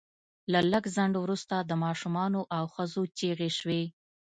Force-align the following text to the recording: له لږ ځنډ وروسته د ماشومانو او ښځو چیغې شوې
له 0.51 0.59
لږ 0.71 0.83
ځنډ 0.95 1.13
وروسته 1.19 1.55
د 1.59 1.71
ماشومانو 1.83 2.41
او 2.57 2.63
ښځو 2.73 3.01
چیغې 3.17 3.49
شوې 3.57 3.83